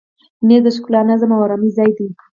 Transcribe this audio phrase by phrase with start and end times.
[0.47, 2.07] مېز د ښکلا، نظم او آرامي ځای دی.